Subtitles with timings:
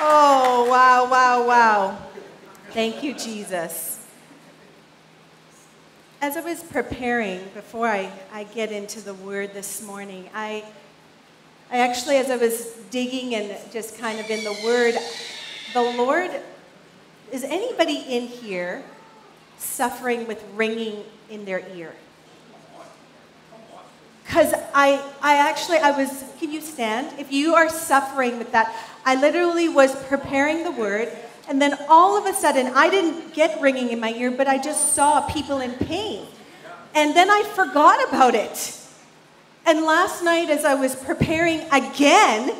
[0.00, 1.98] Oh, wow, wow, wow.
[2.70, 4.06] Thank you, Jesus.
[6.20, 10.62] As I was preparing, before I, I get into the word this morning, I,
[11.72, 14.94] I actually, as I was digging and just kind of in the word,
[15.72, 16.30] the Lord,
[17.32, 18.84] is anybody in here
[19.58, 21.92] suffering with ringing in their ear?
[24.28, 27.18] Because I, I actually, I was, can you stand?
[27.18, 31.08] If you are suffering with that, I literally was preparing the word,
[31.48, 34.58] and then all of a sudden, I didn't get ringing in my ear, but I
[34.58, 36.26] just saw people in pain.
[36.94, 38.78] And then I forgot about it.
[39.64, 42.54] And last night, as I was preparing again,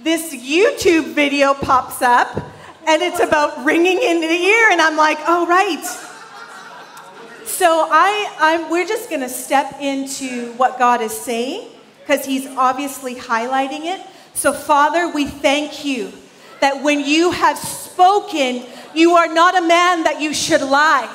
[0.00, 2.34] this YouTube video pops up,
[2.88, 5.84] and it's about ringing in the ear, and I'm like, oh, right.
[7.52, 11.68] So I, I'm, we're just going to step into what God is saying
[12.00, 14.00] because He's obviously highlighting it.
[14.32, 16.14] So, Father, we thank you
[16.62, 21.14] that when you have spoken, you are not a man that you should lie.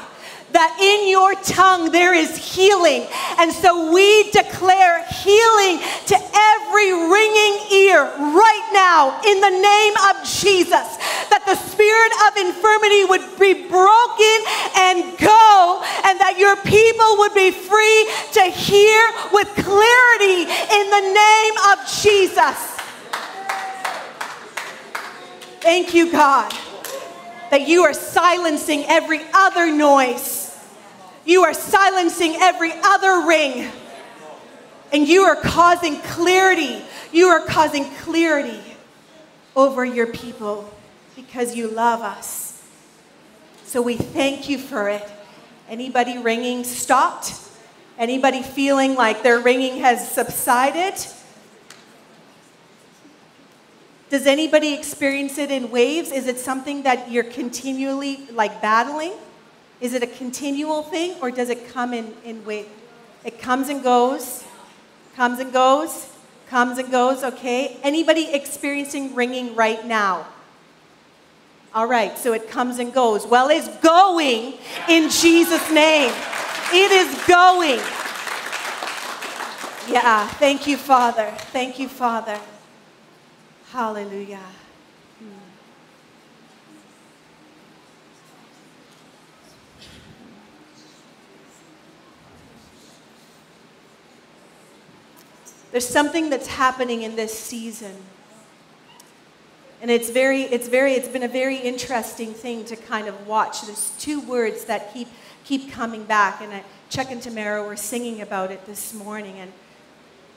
[0.57, 3.05] That in your tongue there is healing.
[3.37, 5.77] And so we declare healing
[6.09, 8.01] to every ringing ear
[8.33, 10.97] right now in the name of Jesus.
[11.29, 14.37] That the spirit of infirmity would be broken
[14.81, 18.09] and go, and that your people would be free
[18.41, 22.57] to hear with clarity in the name of Jesus.
[25.61, 26.49] Thank you, God,
[27.51, 30.46] that you are silencing every other noise.
[31.27, 33.69] You are silencing every other ring.
[34.93, 36.81] And you are causing clarity.
[37.11, 38.61] You are causing clarity
[39.53, 40.73] over your people
[41.17, 42.63] because you love us.
[43.65, 45.03] So we thank you for it.
[45.67, 47.33] Anybody ringing stopped?
[47.97, 50.95] Anybody feeling like their ringing has subsided?
[54.09, 56.09] Does anybody experience it in waves?
[56.13, 59.11] Is it something that you're continually like battling?
[59.79, 62.67] Is it a continual thing or does it come in, in wait?
[63.23, 64.43] It comes and goes,
[65.15, 66.09] comes and goes,
[66.49, 67.77] comes and goes, okay?
[67.83, 70.27] Anybody experiencing ringing right now?
[71.75, 73.27] All right, so it comes and goes.
[73.27, 74.53] Well, it's going
[74.89, 76.11] in Jesus' name.
[76.73, 77.79] It is going.
[79.89, 81.31] Yeah, thank you, Father.
[81.51, 82.39] Thank you, Father.
[83.71, 84.39] Hallelujah.
[85.19, 85.27] Hmm.
[95.77, 97.95] There's something that's happening in this season.
[99.79, 103.61] And it's very, it's very, it's been a very interesting thing to kind of watch.
[103.61, 105.07] There's two words that keep
[105.43, 106.41] keep coming back.
[106.41, 109.37] And I, Chuck and Tamara were singing about it this morning.
[109.37, 109.53] And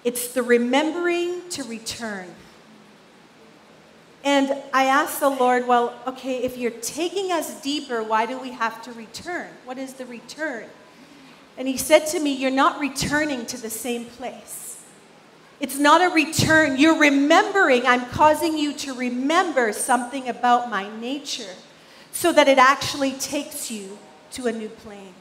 [0.05, 2.27] it's the remembering to return.
[4.23, 8.51] And I asked the Lord, well, okay, if you're taking us deeper, why do we
[8.51, 9.49] have to return?
[9.65, 10.67] What is the return?
[11.57, 14.70] And he said to me, You're not returning to the same place.
[15.61, 16.79] It's not a return.
[16.79, 17.87] You're remembering.
[17.87, 21.55] I'm causing you to remember something about my nature
[22.13, 23.99] so that it actually takes you
[24.33, 25.15] to a new plane.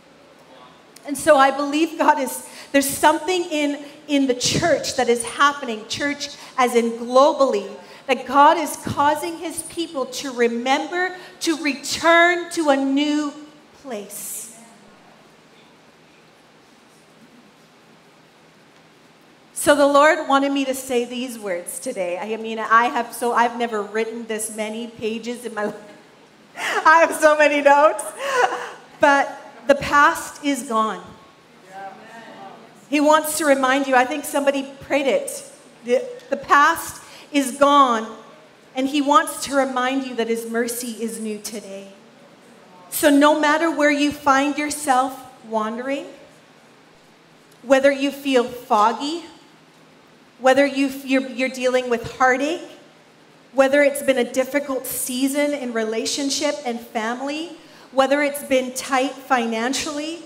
[1.06, 5.86] And so I believe God is, there's something in, in the church that is happening,
[5.88, 7.70] church as in globally,
[8.08, 13.34] that God is causing his people to remember to return to a new
[13.82, 14.49] place.
[19.60, 22.18] So the Lord wanted me to say these words today.
[22.18, 25.76] I mean, I have so I've never written this many pages in my life.
[26.58, 28.06] I have so many notes.
[29.02, 29.30] But
[29.68, 31.04] the past is gone.
[32.90, 35.52] He wants to remind you, I think somebody prayed it.
[35.84, 37.04] The, the past
[37.34, 38.16] is gone,
[38.78, 41.92] and He wants to remind you that His mercy is new today.
[42.92, 46.06] So, no matter where you find yourself wandering,
[47.62, 49.26] whether you feel foggy,
[50.40, 52.62] whether you, you're, you're dealing with heartache,
[53.54, 57.52] whether it's been a difficult season in relationship and family,
[57.92, 60.20] whether it's been tight financially,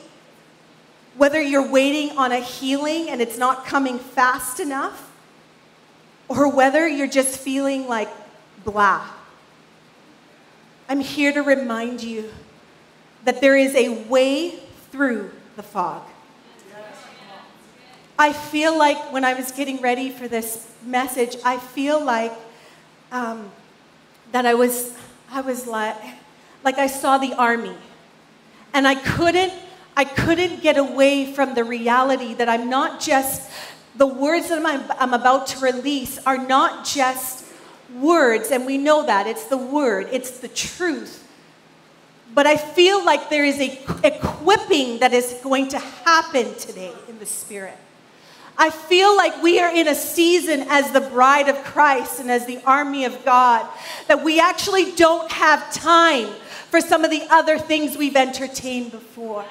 [1.17, 5.11] whether you're waiting on a healing and it's not coming fast enough,
[6.27, 8.09] or whether you're just feeling like
[8.63, 9.07] blah.
[10.89, 12.31] I'm here to remind you
[13.23, 14.59] that there is a way
[14.91, 16.03] through the fog.
[18.23, 22.31] I feel like when I was getting ready for this message, I feel like
[23.11, 23.51] um,
[24.31, 24.95] that I was,
[25.29, 25.97] I was like,
[26.63, 27.75] like I saw the army,
[28.73, 29.51] and I couldn't,
[29.97, 33.51] I couldn't get away from the reality that I'm not just
[33.97, 37.43] the words that I'm, I'm about to release are not just
[37.99, 41.27] words, and we know that it's the word, it's the truth.
[42.33, 47.19] But I feel like there is a equipping that is going to happen today in
[47.19, 47.77] the spirit.
[48.57, 52.45] I feel like we are in a season as the bride of Christ and as
[52.45, 53.67] the army of God
[54.07, 56.27] that we actually don't have time
[56.69, 59.45] for some of the other things we've entertained before.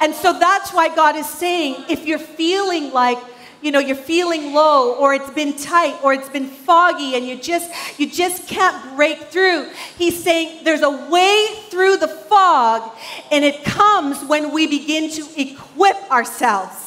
[0.00, 3.18] And so that's why God is saying if you're feeling like
[3.62, 7.40] you know you're feeling low or it's been tight or it's been foggy and you
[7.40, 9.66] just you just can't break through
[9.96, 12.92] he's saying there's a way through the fog
[13.32, 16.83] and it comes when we begin to equip ourselves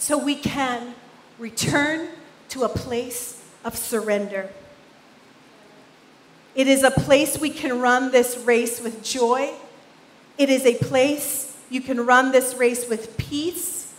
[0.00, 0.94] so we can
[1.38, 2.08] return
[2.48, 4.50] to a place of surrender
[6.54, 9.50] it is a place we can run this race with joy.
[10.36, 13.94] It is a place you can run this race with peace.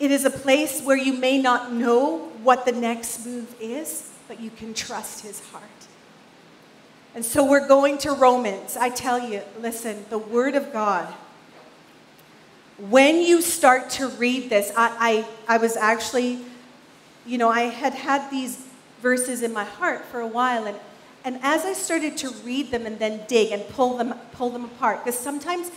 [0.00, 4.40] It is a place where you may not know what the next move is, but
[4.40, 5.64] you can trust his heart.
[7.14, 8.76] And so we're going to Romans.
[8.76, 11.12] I tell you, listen, the Word of God,
[12.88, 16.38] when you start to read this, I, I, I was actually,
[17.26, 18.66] you know, I had had these
[19.02, 20.66] verses in my heart for a while.
[20.66, 20.78] And,
[21.24, 24.64] and as I started to read them and then dig and pull them, pull them
[24.64, 25.70] apart, because sometimes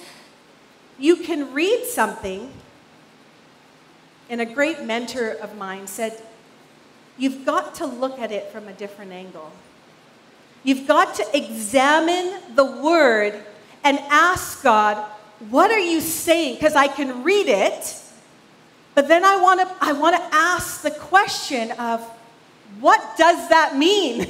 [0.98, 2.52] you can read something,
[4.30, 6.22] and a great mentor of mine said,
[7.16, 9.52] You've got to look at it from a different angle.
[10.64, 13.44] You've got to examine the word
[13.84, 15.06] and ask God,
[15.50, 16.56] What are you saying?
[16.56, 17.96] Because I can read it,
[18.96, 22.02] but then I want to I want to ask the question of,
[22.80, 24.28] what does that mean?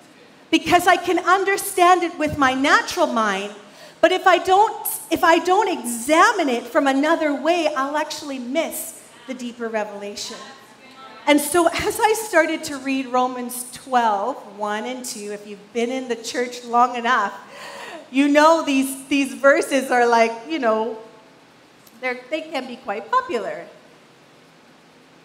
[0.50, 3.54] because I can understand it with my natural mind,
[4.00, 9.00] but if I don't if I don't examine it from another way, I'll actually miss
[9.26, 10.36] the deeper revelation.
[11.26, 15.90] And so as I started to read Romans 12, 1 and 2, if you've been
[15.90, 17.32] in the church long enough,
[18.12, 20.98] you know these, these verses are like, you know,
[22.00, 23.64] they can be quite popular.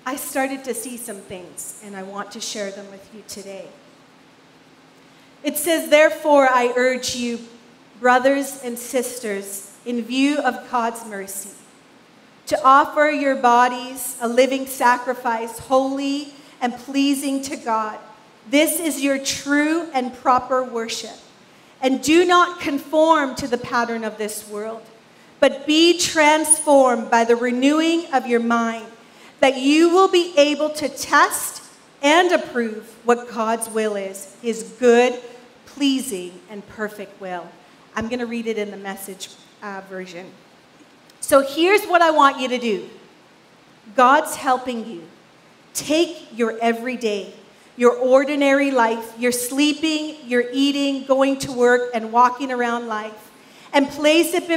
[0.06, 3.68] I started to see some things, and I want to share them with you today.
[5.44, 7.40] It says, Therefore, I urge you,
[8.00, 11.50] brothers and sisters, in view of God's mercy,
[12.46, 18.00] to offer your bodies a living sacrifice, holy and pleasing to God.
[18.50, 21.18] This is your true and proper worship.
[21.82, 24.82] And do not conform to the pattern of this world,
[25.40, 28.88] but be transformed by the renewing of your mind
[29.40, 31.64] that you will be able to test
[32.02, 35.20] and approve what God's will is, his good,
[35.66, 37.48] pleasing, and perfect will.
[37.96, 39.30] I'm going to read it in the message
[39.62, 40.32] uh, version.
[41.20, 42.90] So here's what I want you to do
[43.96, 45.04] God's helping you.
[45.74, 47.34] Take your everyday,
[47.78, 53.32] your ordinary life, your sleeping, your eating, going to work, and walking around life,
[53.72, 54.48] and place it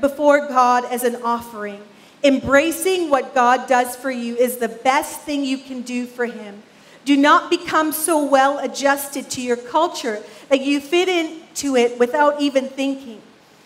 [0.00, 1.82] before God as an offering
[2.22, 6.62] Embracing what God does for you is the best thing you can do for Him.
[7.06, 12.40] Do not become so well adjusted to your culture that you fit into it without
[12.40, 13.22] even thinking.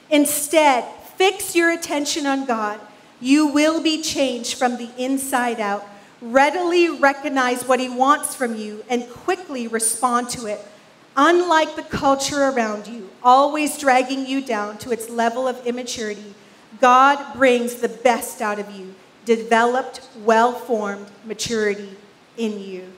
[0.09, 0.85] Instead,
[1.17, 2.79] fix your attention on God.
[3.21, 5.85] You will be changed from the inside out.
[6.25, 10.59] Readily recognize what He wants from you and quickly respond to it.
[11.19, 16.35] Unlike the culture around you, always dragging you down to its level of immaturity,
[16.81, 18.95] God brings the best out of you,
[19.27, 21.95] developed, well formed maturity
[22.39, 22.91] in you.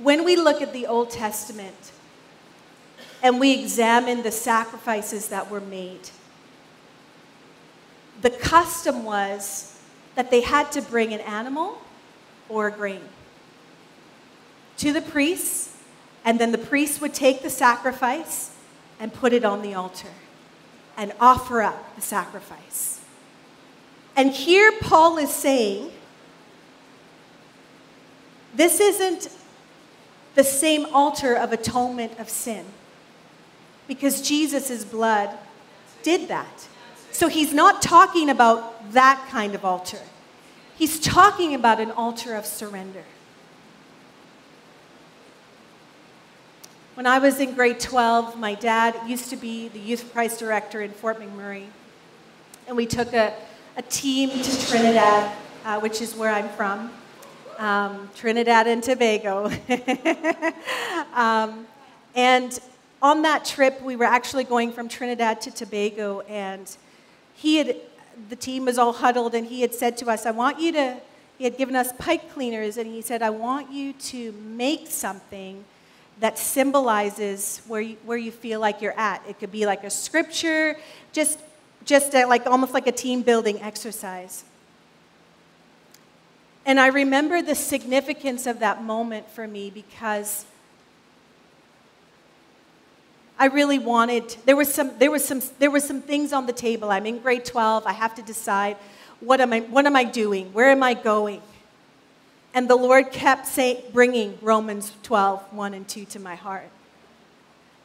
[0.00, 1.92] When we look at the Old Testament
[3.22, 6.10] and we examine the sacrifices that were made,
[8.22, 9.78] the custom was
[10.14, 11.78] that they had to bring an animal
[12.48, 13.02] or a grain
[14.78, 15.76] to the priests,
[16.24, 18.54] and then the priest would take the sacrifice
[19.00, 20.08] and put it on the altar
[20.96, 23.00] and offer up the sacrifice.
[24.16, 25.90] And here Paul is saying
[28.54, 29.28] this isn't
[30.34, 32.64] the same altar of atonement of sin
[33.86, 35.36] because Jesus' blood
[36.02, 36.66] did that.
[37.12, 40.00] So he's not talking about that kind of altar.
[40.76, 43.04] He's talking about an altar of surrender.
[46.94, 50.80] When I was in grade 12, my dad used to be the Youth Christ director
[50.80, 51.66] in Fort McMurray.
[52.66, 53.34] And we took a,
[53.76, 56.90] a team to Trinidad, uh, which is where I'm from,
[57.58, 59.50] um, Trinidad and Tobago.
[61.14, 61.66] um,
[62.14, 62.58] and
[63.02, 66.74] on that trip, we were actually going from Trinidad to Tobago, and
[67.34, 67.76] he had,
[68.28, 70.96] the team was all huddled, and he had said to us, I want you to,
[71.38, 75.64] he had given us pipe cleaners, and he said, I want you to make something
[76.20, 79.22] that symbolizes where you, where you feel like you're at.
[79.28, 80.78] It could be like a scripture,
[81.12, 81.38] just,
[81.84, 84.44] just a, like almost like a team building exercise.
[86.64, 90.46] And I remember the significance of that moment for me because
[93.38, 96.52] I really wanted, there was some, there was some, there was some things on the
[96.52, 96.90] table.
[96.90, 97.86] I'm in grade 12.
[97.86, 98.76] I have to decide
[99.20, 100.52] what am I, what am I doing?
[100.52, 101.42] Where am I going?
[102.54, 106.70] And the Lord kept say, bringing Romans 12, 1 and 2 to my heart.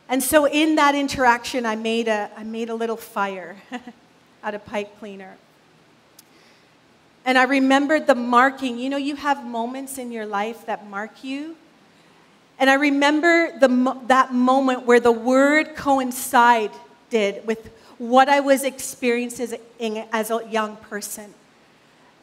[0.08, 3.58] And so in that interaction, I made a, I made a little fire
[4.44, 5.36] out of pipe cleaner.
[7.26, 8.78] And I remembered the marking.
[8.78, 11.56] You know, you have moments in your life that mark you.
[12.62, 16.72] And I remember the, that moment where the word coincided
[17.44, 19.58] with what I was experiencing
[20.14, 21.34] as a young person.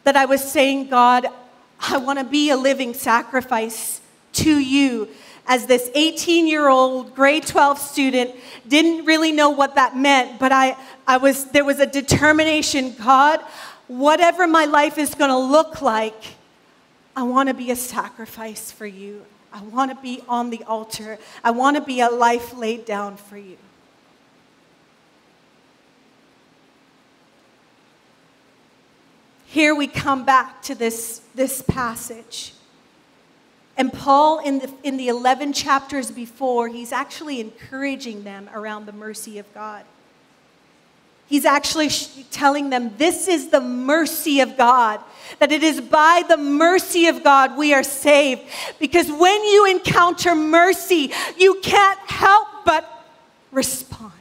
[0.05, 1.27] That I was saying, God,
[1.81, 4.01] I want to be a living sacrifice
[4.35, 5.09] to you.
[5.45, 8.31] As this 18 year old grade 12 student,
[8.69, 13.41] didn't really know what that meant, but I, I was, there was a determination God,
[13.89, 16.37] whatever my life is going to look like,
[17.17, 19.27] I want to be a sacrifice for you.
[19.53, 21.19] I want to be on the altar.
[21.43, 23.57] I want to be a life laid down for you.
[29.47, 32.53] Here we come back to this, this passage.
[33.79, 38.93] And Paul, in the, in the 11 chapters before, he's actually encouraging them around the
[38.93, 39.85] mercy of God.
[41.29, 41.91] He's actually
[42.31, 45.01] telling them this is the mercy of God,
[45.41, 48.43] that it is by the mercy of God we are saved.
[48.79, 53.05] Because when you encounter mercy, you can't help but
[53.53, 54.13] respond.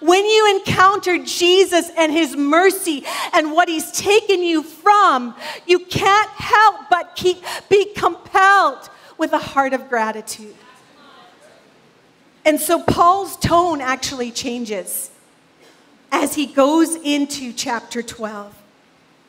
[0.00, 3.04] When you encounter Jesus and his mercy
[3.34, 5.34] and what he's taken you from,
[5.66, 10.54] you can't help but keep, be compelled with a heart of gratitude.
[12.46, 15.10] And so Paul's tone actually changes
[16.10, 18.54] as he goes into chapter 12.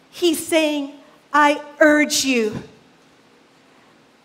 [0.10, 0.94] He's saying,
[1.32, 2.64] I urge you,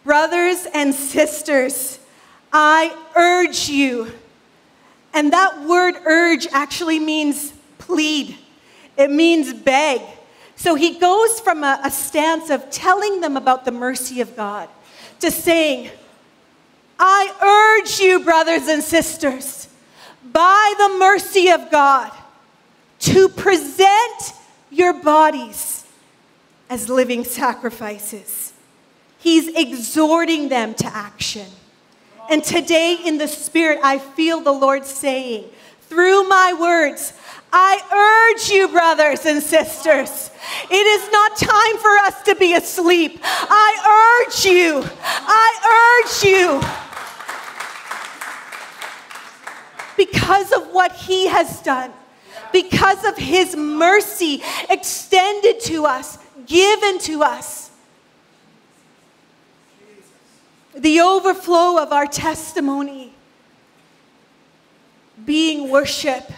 [0.05, 1.99] brothers and sisters,
[2.53, 4.11] I urge you.
[5.13, 8.37] And that word urge actually means plead,
[8.97, 10.01] it means beg.
[10.57, 14.69] So he goes from a, a stance of telling them about the mercy of God
[15.21, 15.91] to saying,
[16.99, 19.69] I urge you, brothers and sisters,
[20.33, 22.13] by the mercy of God
[23.05, 24.33] to present
[24.71, 25.85] your bodies
[26.71, 28.55] as living sacrifices.
[29.19, 31.47] He's exhorting them to action.
[32.31, 35.45] And today in the Spirit, I feel the Lord saying,
[35.83, 37.13] through my words,
[37.53, 40.31] I urge you, brothers and sisters,
[40.71, 43.21] it is not time for us to be asleep.
[43.23, 46.63] I urge you, I urge you.
[49.99, 51.93] Because of what He has done
[52.53, 57.71] because of his mercy extended to us, given to us.
[60.77, 63.13] The overflow of our testimony
[65.25, 66.31] being worship,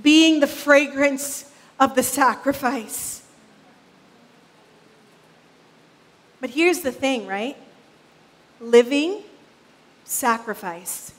[0.00, 3.22] being the fragrance of the sacrifice.
[6.40, 7.56] But here's the thing, right?
[8.60, 9.22] Living
[10.04, 11.14] sacrifice.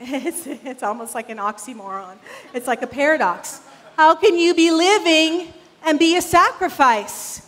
[0.00, 2.16] It's, it's almost like an oxymoron.
[2.54, 3.60] It's like a paradox.
[3.96, 5.52] How can you be living
[5.84, 7.46] and be a sacrifice?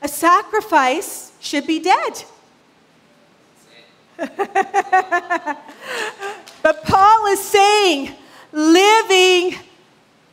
[0.00, 2.24] A sacrifice should be dead.
[6.62, 8.14] but Paul is saying,
[8.50, 9.56] living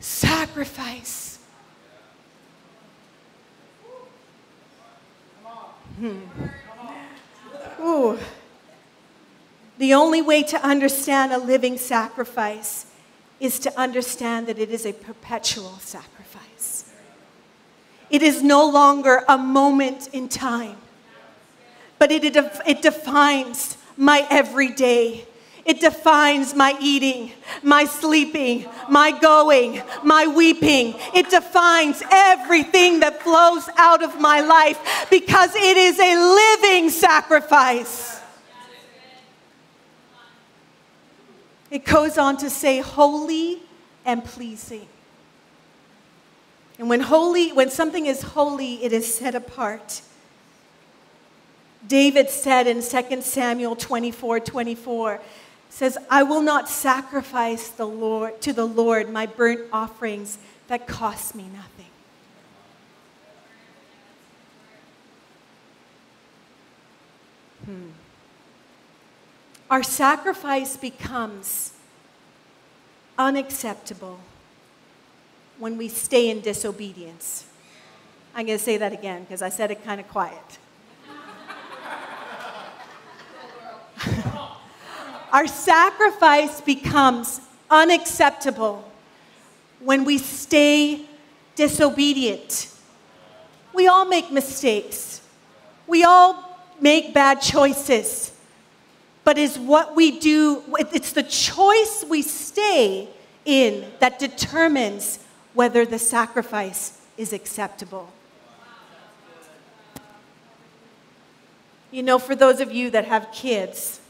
[0.00, 1.38] sacrifice.
[5.98, 6.20] Hmm.
[7.80, 8.18] Ooh.
[9.78, 12.86] The only way to understand a living sacrifice
[13.40, 16.92] is to understand that it is a perpetual sacrifice.
[18.10, 20.76] It is no longer a moment in time,
[21.98, 25.26] but it, it, it defines my everyday.
[25.64, 30.94] It defines my eating, my sleeping, my going, my weeping.
[31.14, 38.20] It defines everything that flows out of my life because it is a living sacrifice.
[41.70, 43.60] It goes on to say holy
[44.04, 44.86] and pleasing.
[46.78, 50.02] And when holy, when something is holy, it is set apart.
[51.86, 55.20] David said in 2 Samuel 24 24,
[55.68, 61.34] says, I will not sacrifice the Lord to the Lord my burnt offerings that cost
[61.34, 61.84] me nothing.
[67.64, 68.03] Hmm.
[69.70, 71.72] Our sacrifice becomes
[73.18, 74.20] unacceptable
[75.58, 77.46] when we stay in disobedience.
[78.34, 80.58] I'm going to say that again because I said it kind of quiet.
[85.32, 87.40] Our sacrifice becomes
[87.70, 88.90] unacceptable
[89.80, 91.06] when we stay
[91.56, 92.68] disobedient.
[93.72, 95.22] We all make mistakes.
[95.86, 98.33] We all make bad choices.
[99.24, 103.08] But is what we do, it's the choice we stay
[103.44, 105.18] in that determines
[105.54, 108.12] whether the sacrifice is acceptable.
[111.90, 114.00] You know, for those of you that have kids,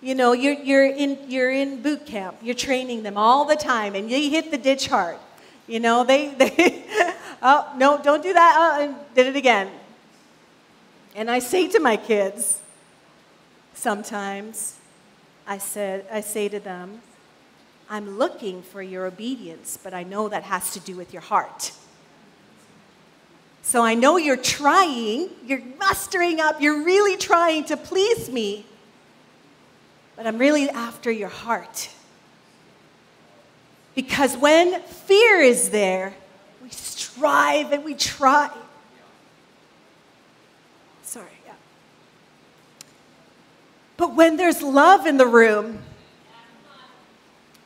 [0.00, 3.94] you know, you're, you're, in, you're in boot camp, you're training them all the time,
[3.94, 5.18] and you hit the ditch hard.
[5.66, 6.84] You know, they, they
[7.42, 8.54] oh, no, don't do that.
[8.56, 9.70] Oh, and did it again.
[11.14, 12.60] And I say to my kids,
[13.74, 14.76] sometimes,
[15.46, 17.02] I, said, I say to them,
[17.90, 21.72] I'm looking for your obedience, but I know that has to do with your heart.
[23.62, 28.66] So I know you're trying, you're mustering up, you're really trying to please me,
[30.16, 31.90] but I'm really after your heart.
[33.94, 36.14] Because when fear is there,
[36.62, 38.50] we strive and we try.
[41.02, 41.52] Sorry, yeah.
[43.96, 45.78] But when there's love in the room,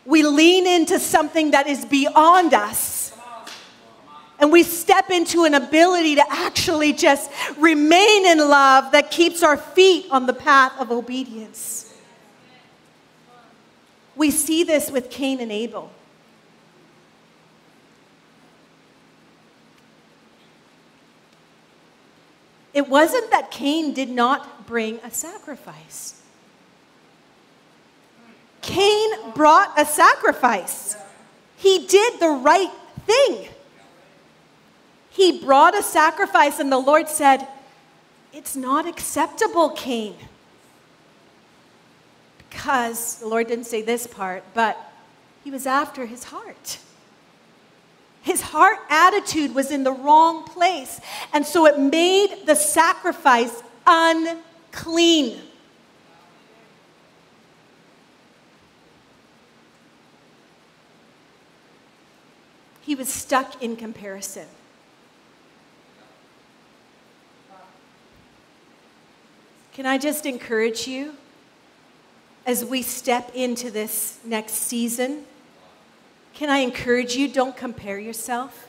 [0.04, 3.12] we lean into something that is beyond us.
[4.40, 9.56] And we step into an ability to actually just remain in love that keeps our
[9.56, 11.92] feet on the path of obedience.
[14.14, 15.90] We see this with Cain and Abel.
[22.72, 26.17] It wasn't that Cain did not bring a sacrifice.
[28.68, 30.96] Cain brought a sacrifice.
[31.56, 32.70] He did the right
[33.06, 33.48] thing.
[35.10, 37.48] He brought a sacrifice, and the Lord said,
[38.32, 40.14] It's not acceptable, Cain
[42.58, 44.76] because the Lord didn't say this part, but
[45.44, 46.78] he was after his heart.
[48.22, 51.00] His heart attitude was in the wrong place.
[51.32, 55.40] And so it made the sacrifice unclean.
[62.88, 64.46] He was stuck in comparison.
[69.74, 71.14] Can I just encourage you?
[72.48, 75.22] as we step into this next season,
[76.32, 77.28] can I encourage you?
[77.28, 78.66] Don't compare yourself.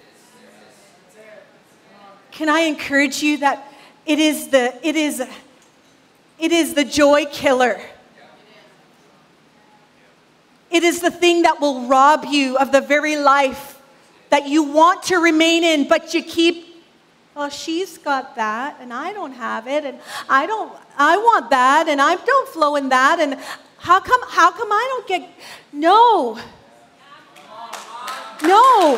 [2.32, 3.72] Can I encourage you that
[4.06, 5.22] it is the, it is,
[6.40, 7.80] it is the joy killer?
[10.70, 13.79] It is the thing that will rob you of the very life
[14.30, 16.84] that you want to remain in, but you keep,
[17.36, 21.88] well, she's got that, and I don't have it, and I don't, I want that,
[21.88, 23.40] and I don't flow in that, and
[23.78, 25.30] how come, how come I don't get,
[25.74, 26.40] no.
[28.44, 28.94] No.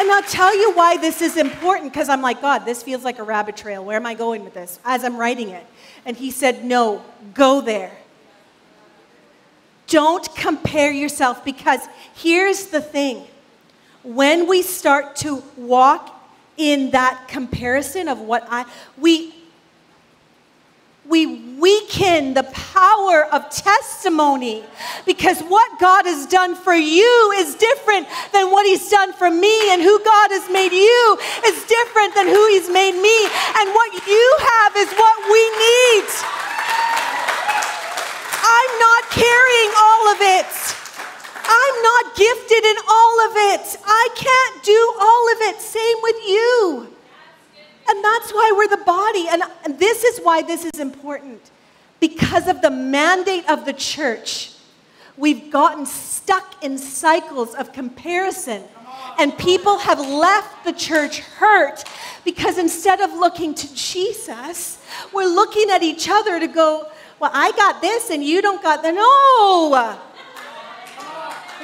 [0.00, 3.18] And I'll tell you why this is important because I'm like, God, this feels like
[3.18, 3.84] a rabbit trail.
[3.84, 4.80] Where am I going with this?
[4.84, 5.64] As I'm writing it.
[6.04, 7.04] And he said, No,
[7.34, 7.92] go there.
[9.92, 11.80] Don't compare yourself because
[12.14, 13.26] here's the thing
[14.02, 16.18] when we start to walk
[16.56, 18.64] in that comparison of what I,
[18.96, 19.34] we,
[21.06, 21.26] we
[21.60, 24.64] weaken the power of testimony
[25.04, 29.72] because what God has done for you is different than what He's done for me,
[29.74, 33.24] and who God has made you is different than who He's made me,
[33.60, 36.41] and what you have is what we need.
[38.54, 40.52] I'm not carrying all of it.
[41.44, 43.64] I'm not gifted in all of it.
[43.84, 45.60] I can't do all of it.
[45.60, 46.94] Same with you.
[47.88, 49.26] And that's why we're the body.
[49.64, 51.50] And this is why this is important.
[51.98, 54.52] Because of the mandate of the church,
[55.16, 58.62] we've gotten stuck in cycles of comparison.
[59.18, 61.84] And people have left the church hurt
[62.24, 64.78] because instead of looking to Jesus,
[65.12, 66.88] we're looking at each other to go,
[67.22, 68.92] Well, I got this and you don't got that.
[68.92, 69.96] No!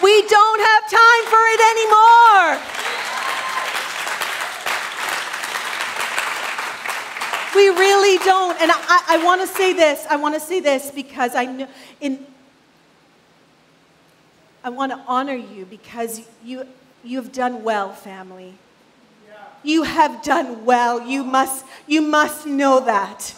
[0.01, 2.63] We don't have time for it anymore.
[7.57, 8.57] We really don't.
[8.63, 10.07] And I, I want to say this.
[10.09, 11.67] I want to say this because I know
[12.01, 12.25] in
[14.63, 16.69] I want to honor you because you
[17.03, 18.55] you've done well, family.
[19.65, 21.05] You have done well.
[21.05, 23.35] You must you must know that.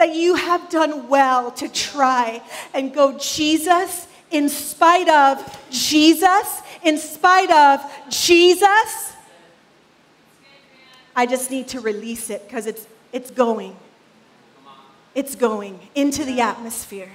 [0.00, 6.96] That you have done well to try and go Jesus in spite of Jesus, in
[6.96, 9.12] spite of Jesus.
[11.14, 13.76] I just need to release it because it's it's going.
[15.14, 17.10] It's going into the atmosphere.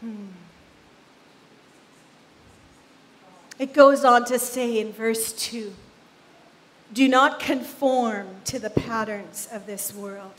[0.00, 0.30] Hmm.
[3.60, 5.72] It goes on to say in verse 2
[6.92, 10.34] do not conform to the patterns of this world.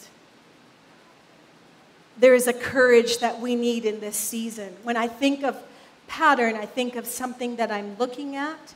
[2.18, 4.76] There is a courage that we need in this season.
[4.84, 5.62] When I think of
[6.08, 8.76] pattern, I think of something that I'm looking at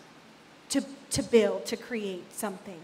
[0.69, 2.79] to, to build, to create something.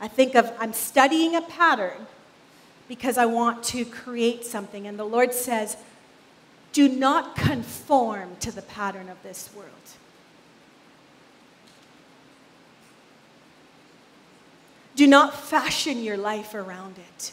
[0.00, 2.06] I think of I'm studying a pattern
[2.88, 4.86] because I want to create something.
[4.86, 5.76] And the Lord says,
[6.72, 9.70] do not conform to the pattern of this world.
[14.96, 17.32] Do not fashion your life around it.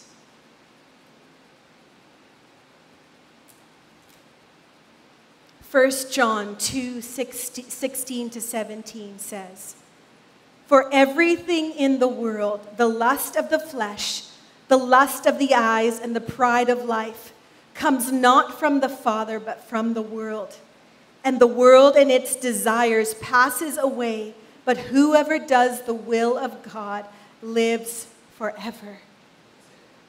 [5.62, 9.76] First John 2 16 to 17 says,
[10.68, 14.24] For everything in the world, the lust of the flesh,
[14.68, 17.32] the lust of the eyes, and the pride of life,
[17.74, 20.58] comes not from the Father, but from the world.
[21.24, 24.34] And the world and its desires passes away,
[24.66, 27.06] but whoever does the will of God
[27.42, 29.00] lives forever.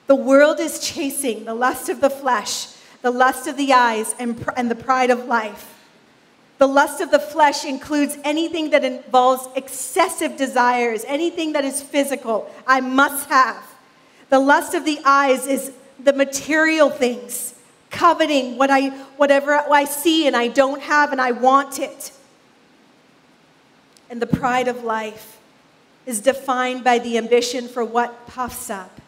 [0.07, 2.67] The world is chasing the lust of the flesh,
[3.03, 5.69] the lust of the eyes, and, and the pride of life.
[6.59, 12.49] The lust of the flesh includes anything that involves excessive desires, anything that is physical,
[12.67, 13.65] I must have.
[14.29, 17.55] The lust of the eyes is the material things,
[17.91, 22.13] coveting what I, whatever I see and I don't have and I want it.
[24.09, 25.39] And the pride of life
[26.07, 29.01] is defined by the ambition for what puffs up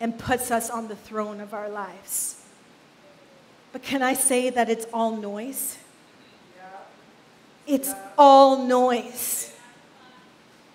[0.00, 2.42] and puts us on the throne of our lives.
[3.72, 5.78] But can I say that it's all noise?
[7.66, 9.52] It's all noise.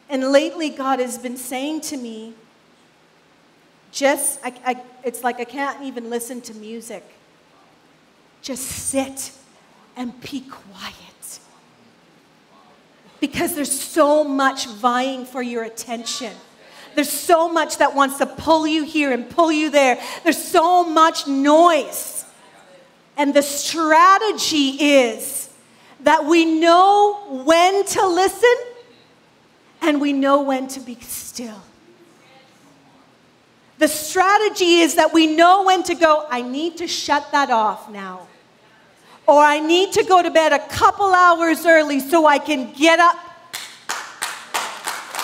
[0.09, 2.33] And lately, God has been saying to me,
[3.91, 7.03] just, I, I, it's like I can't even listen to music.
[8.41, 9.31] Just sit
[9.95, 11.39] and be quiet
[13.21, 16.33] because there's so much vying for your attention.
[16.95, 20.01] There's so much that wants to pull you here and pull you there.
[20.23, 22.25] There's so much noise.
[23.15, 25.49] And the strategy is
[26.01, 28.55] that we know when to listen
[29.81, 31.61] and we know when to be still.
[33.77, 37.89] The strategy is that we know when to go, I need to shut that off
[37.89, 38.27] now
[39.27, 42.99] or I need to go to bed a couple hours early so I can get
[42.99, 43.15] up.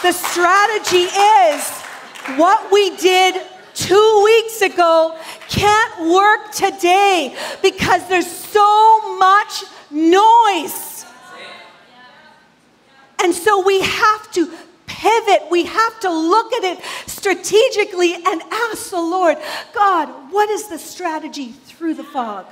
[0.02, 1.70] The strategy is
[2.38, 3.42] what we did
[3.74, 11.06] two weeks ago can't work today because there's so much noise.
[13.24, 14.52] And so we have to
[14.86, 15.50] pivot.
[15.50, 19.38] We have to look at it strategically and ask the Lord,
[19.74, 22.46] God, what is the strategy through the fog?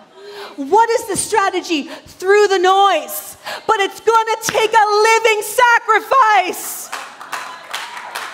[0.56, 1.84] What is the strategy?
[1.84, 3.38] Through the noise.
[3.68, 6.90] But it's going to take a living sacrifice.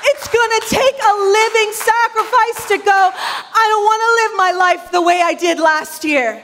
[0.03, 4.51] It's going to take a living sacrifice to go, I don't want to live my
[4.51, 6.43] life the way I did last year.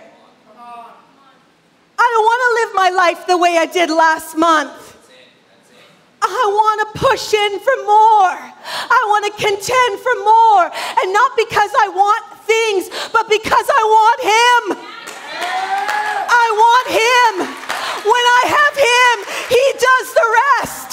[2.00, 4.96] I don't want to live my life the way I did last month.
[6.22, 8.38] I want to push in for more.
[8.38, 10.66] I want to contend for more.
[11.02, 14.87] And not because I want things, but because I want Him.
[15.40, 17.34] I want Him.
[18.04, 19.16] When I have Him,
[19.50, 20.90] He does the rest.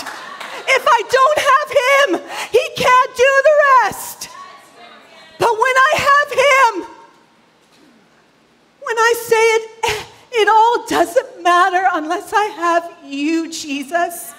[0.67, 2.09] If I don't have Him,
[2.51, 4.29] He can't do the rest.
[5.39, 6.95] But when I have Him,
[8.83, 14.35] when I say it, it all doesn't matter unless I have you, Jesus.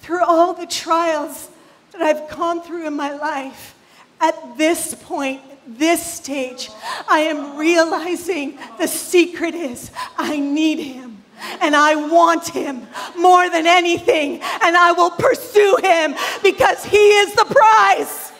[0.00, 1.48] Through all the trials
[1.92, 3.74] that I've gone through in my life,
[4.20, 6.70] at this point, this stage,
[7.08, 11.22] I am realizing the secret is I need him
[11.60, 12.86] and I want him
[13.18, 18.32] more than anything, and I will pursue him because he is the prize.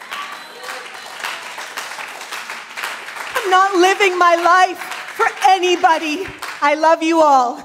[3.35, 4.79] I'm not living my life
[5.15, 6.27] for anybody.
[6.61, 7.63] I love you all.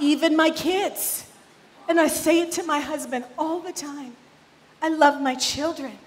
[0.00, 1.26] even my kids.
[1.88, 4.16] And I say it to my husband all the time.
[4.80, 5.98] I love my children.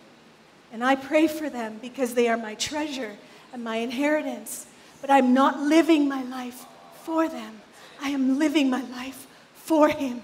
[0.72, 3.16] And I pray for them because they are my treasure
[3.54, 4.68] and my inheritance.
[5.02, 6.66] But I'm not living my life
[7.04, 7.62] for them.
[8.02, 10.22] I am living my life for Him.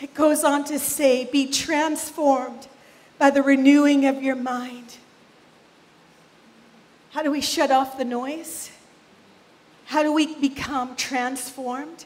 [0.00, 2.68] It goes on to say, be transformed
[3.18, 4.98] by the renewing of your mind.
[7.12, 8.70] How do we shut off the noise?
[9.86, 12.04] How do we become transformed?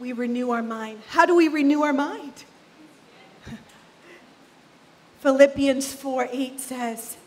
[0.00, 1.02] We renew our mind.
[1.10, 2.32] How do we renew our mind?
[5.20, 7.18] Philippians 4 8 says,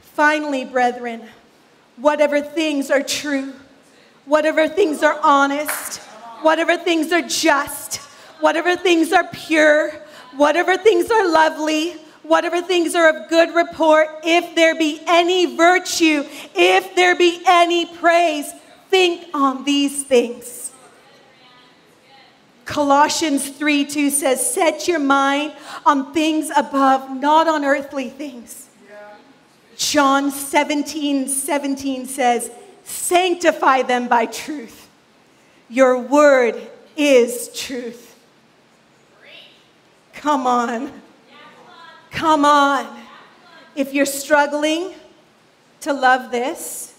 [0.00, 1.22] Finally, brethren,
[1.96, 3.52] whatever things are true,
[4.24, 5.98] whatever things are honest,
[6.42, 7.96] whatever things are just,
[8.38, 9.90] whatever things are pure,
[10.36, 16.24] whatever things are lovely, whatever things are of good report, if there be any virtue,
[16.54, 18.52] if there be any praise,
[18.90, 20.69] think on these things.
[22.70, 25.54] Colossians 3 2 says, Set your mind
[25.84, 28.68] on things above, not on earthly things.
[29.76, 32.48] John 17 17 says,
[32.84, 34.88] Sanctify them by truth.
[35.68, 36.60] Your word
[36.96, 38.16] is truth.
[40.12, 40.92] Come on.
[42.12, 43.02] Come on.
[43.74, 44.94] If you're struggling
[45.80, 46.94] to love this,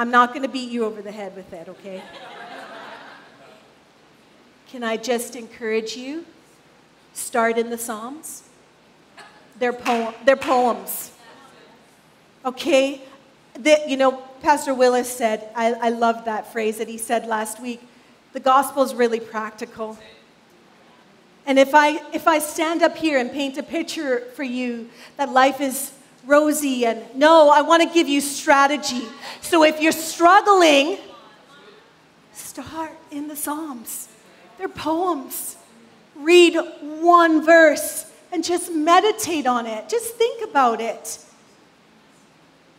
[0.00, 2.02] I'm not going to beat you over the head with that, okay?
[4.68, 6.24] Can I just encourage you?
[7.12, 8.44] Start in the Psalms.
[9.58, 11.12] They're, poem, they're poems.
[12.46, 13.02] Okay?
[13.52, 17.60] The, you know, Pastor Willis said, I, I love that phrase that he said last
[17.60, 17.82] week
[18.32, 19.98] the gospel is really practical.
[21.44, 25.28] And if I, if I stand up here and paint a picture for you that
[25.28, 25.92] life is
[26.26, 29.02] rosy and no, I want to give you strategy.
[29.40, 30.98] So if you're struggling,
[32.32, 34.08] start in the Psalms.
[34.58, 35.56] They're poems.
[36.16, 39.88] Read one verse and just meditate on it.
[39.88, 41.18] Just think about it.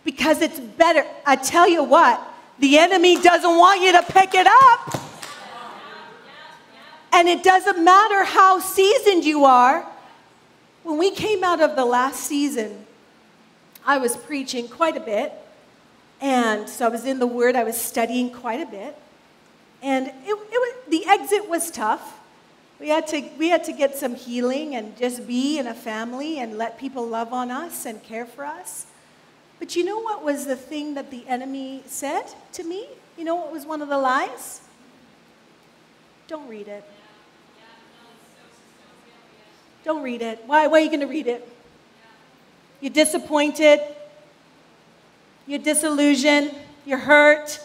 [0.03, 1.05] Because it's better.
[1.25, 2.21] I tell you what,
[2.59, 5.01] the enemy doesn't want you to pick it up.
[7.13, 9.85] And it doesn't matter how seasoned you are.
[10.83, 12.85] When we came out of the last season,
[13.85, 15.33] I was preaching quite a bit.
[16.21, 18.95] And so I was in the Word, I was studying quite a bit.
[19.81, 22.19] And it, it was, the exit was tough.
[22.79, 26.39] We had, to, we had to get some healing and just be in a family
[26.39, 28.87] and let people love on us and care for us.
[29.59, 32.87] But you know what was the thing that the enemy said to me?
[33.17, 34.61] You know what was one of the lies?
[36.27, 36.83] Don't read it.
[39.83, 40.43] Don't read it.
[40.45, 41.47] Why, why are you going to read it?
[42.81, 43.79] You're disappointed.
[45.47, 46.53] You're disillusioned.
[46.85, 47.59] You're hurt.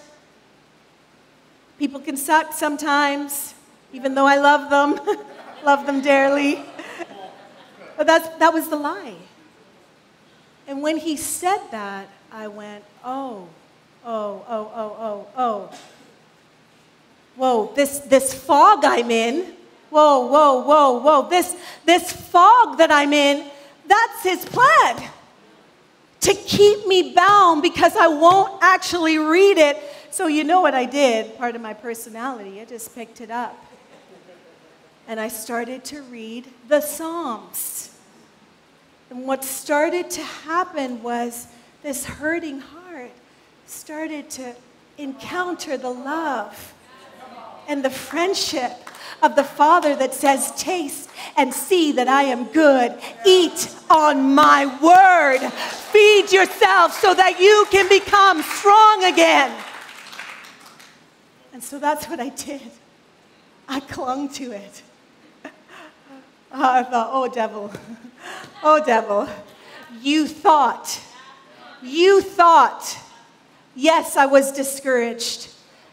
[1.79, 3.55] People can suck sometimes,
[3.93, 5.01] even though I love them,
[5.65, 6.63] love them dearly.
[7.97, 9.15] But that's, that was the lie.
[10.69, 13.49] And when he said that, I went, oh,
[14.05, 15.79] oh, oh, oh, oh, oh.
[17.37, 19.57] Whoa, this, this fog I'm in
[19.91, 21.29] whoa, whoa, whoa, whoa.
[21.29, 23.51] This, this fog that I'm in,
[23.87, 25.11] that's his plan
[26.21, 29.79] to keep me bound because I won't actually read it.
[30.11, 31.37] So, you know what I did?
[31.37, 33.57] Part of my personality, I just picked it up.
[35.09, 37.91] And I started to read the Psalms.
[39.11, 41.47] And what started to happen was
[41.83, 43.13] this hurting heart
[43.67, 44.55] started to
[44.99, 46.75] encounter the love
[47.69, 48.86] and the friendship
[49.23, 52.99] of the Father that says, Taste and see that I am good.
[53.27, 55.51] Eat on my word.
[55.51, 59.55] Feed yourself so that you can become strong again.
[61.53, 62.71] And so that's what I did.
[63.69, 64.83] I clung to it.
[66.53, 67.73] I thought, oh, devil,
[68.63, 69.29] oh, devil,
[70.03, 71.01] you thought,
[71.83, 72.99] you thought,
[73.75, 75.49] yes, I was discouraged.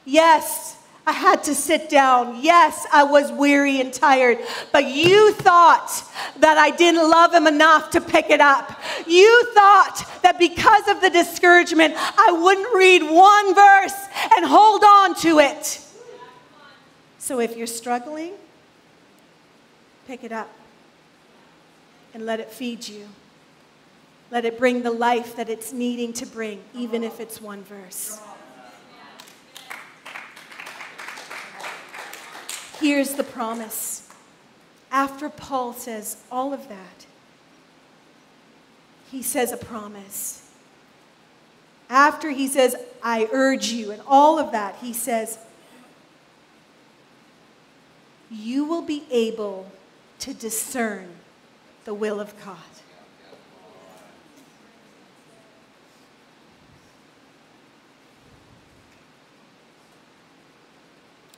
[0.06, 0.73] Yes,
[1.06, 2.42] I had to sit down.
[2.42, 4.40] Yes, I was weary and tired,
[4.72, 5.92] but you thought
[6.40, 8.80] that I didn't love him enough to pick it up.
[9.06, 13.96] You thought that because of the discouragement, I wouldn't read one verse
[14.38, 15.82] and hold on to it.
[17.18, 18.34] So if you're struggling,
[20.08, 20.50] pick it up
[22.14, 23.08] and let it feed you.
[24.32, 28.22] Let it bring the life that it's needing to bring, even if it's one verse.
[32.84, 34.10] Here's the promise.
[34.92, 37.06] After Paul says all of that,
[39.10, 40.46] he says a promise.
[41.90, 45.40] After he says, I urge you, and all of that, he says,
[48.30, 49.72] You will be able
[50.20, 51.08] to discern
[51.86, 52.58] the will of God.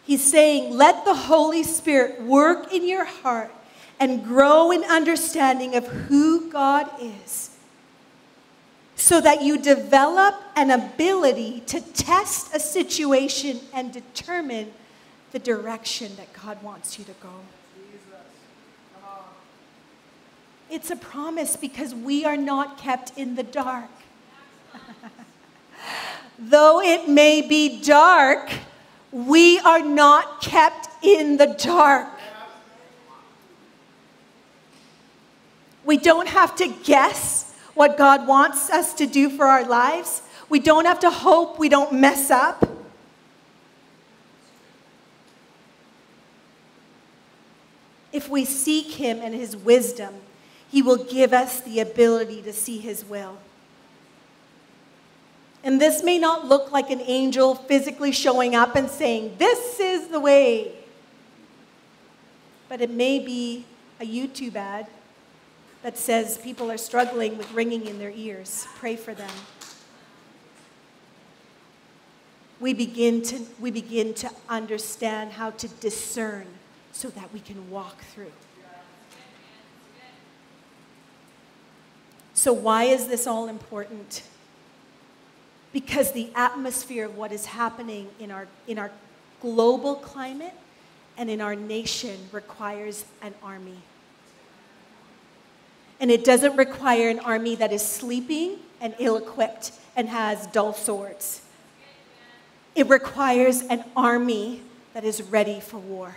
[0.05, 3.51] He's saying, let the Holy Spirit work in your heart
[3.99, 7.55] and grow in understanding of who God is
[8.95, 14.71] so that you develop an ability to test a situation and determine
[15.31, 17.29] the direction that God wants you to go.
[20.69, 23.89] It's a promise because we are not kept in the dark.
[26.39, 28.51] Though it may be dark,
[29.15, 32.10] we are not kept in the dark.
[35.86, 40.21] We don't have to guess what God wants us to do for our lives.
[40.49, 42.67] We don't have to hope we don't mess up.
[48.12, 50.15] If we seek Him and His wisdom,
[50.69, 53.38] He will give us the ability to see His will.
[55.65, 60.10] And this may not look like an angel physically showing up and saying, This is
[60.10, 60.71] the way.
[62.69, 63.65] But it may be
[63.99, 64.86] a YouTube ad
[65.82, 68.67] that says people are struggling with ringing in their ears.
[68.75, 69.32] Pray for them.
[72.60, 76.45] We begin to, we begin to understand how to discern
[76.91, 78.32] so that we can walk through.
[82.36, 84.21] So, why is this all important?
[85.75, 88.89] Because the atmosphere of what is happening in our, in our
[89.41, 90.53] global climate
[91.17, 93.75] and in our nation requires an army.
[95.99, 100.71] And it doesn't require an army that is sleeping and ill equipped and has dull
[100.71, 101.41] swords.
[102.73, 104.61] It requires an army
[104.93, 106.15] that is ready for war.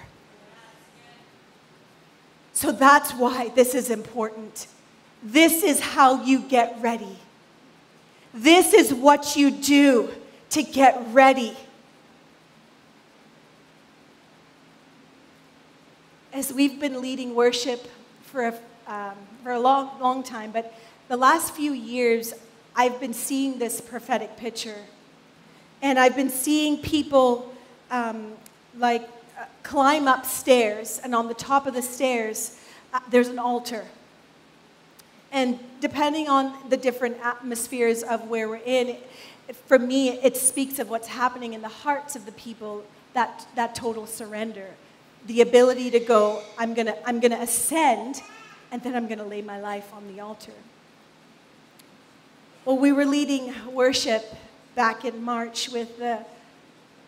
[2.53, 4.69] So that's why this is important.
[5.21, 7.19] This is how you get ready.
[8.39, 10.11] This is what you do
[10.51, 11.57] to get ready.
[16.33, 17.89] As we've been leading worship
[18.23, 18.55] for a,
[18.87, 20.73] um, for a long, long time, but
[21.09, 22.33] the last few years,
[22.77, 24.85] I've been seeing this prophetic picture.
[25.83, 27.53] And I've been seeing people
[27.91, 28.35] um,
[28.77, 29.03] like
[29.37, 32.57] uh, climb up stairs, and on the top of the stairs,
[32.95, 33.85] uh, there's an altar.
[35.31, 38.97] And depending on the different atmospheres of where we're in,
[39.67, 43.75] for me, it speaks of what's happening in the hearts of the people, that, that
[43.75, 44.69] total surrender.
[45.27, 48.23] The ability to go, I'm going to I'm going to ascend,
[48.71, 50.53] and then I'm going to lay my life on the altar.
[52.65, 54.25] Well, we were leading worship
[54.75, 56.25] back in March with, the,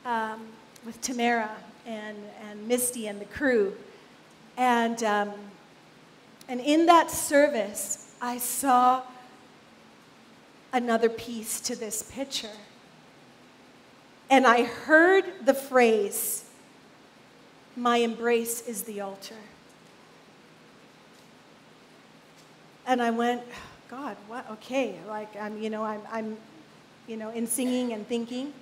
[0.04, 0.46] um,
[0.84, 1.50] with Tamara
[1.86, 2.16] and,
[2.48, 3.74] and Misty and the crew.
[4.56, 5.32] And, um,
[6.48, 9.02] and in that service, I saw
[10.72, 12.56] another piece to this picture.
[14.28, 16.44] And I heard the phrase,
[17.76, 19.36] My embrace is the altar.
[22.86, 23.42] And I went,
[23.88, 24.48] God, what?
[24.52, 26.36] Okay, like I'm, you know, I'm, I'm,
[27.06, 28.52] you know, in singing and thinking.